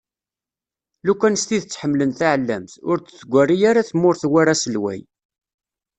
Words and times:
Lukan 1.05 1.33
s 1.41 1.43
tidet 1.47 1.79
ḥemmlen 1.81 2.11
taɛellamt, 2.19 2.73
ur 2.89 2.97
d-tgerri 2.99 3.57
ara 3.69 3.87
tmurt 3.89 4.21
war 4.31 4.47
aselway. 4.53 4.99